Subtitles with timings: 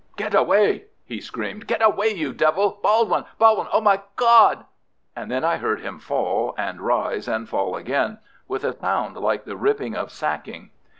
[0.17, 1.67] "Get away!" he screamed.
[1.67, 2.79] "Get away, you devil!
[2.81, 3.23] Baldwin!
[3.37, 3.67] Baldwin!
[3.71, 4.65] Oh, my God!"
[5.15, 8.17] And then I heard him fall, and rise, and fall again,
[8.47, 10.71] with a sound like the ripping of sacking.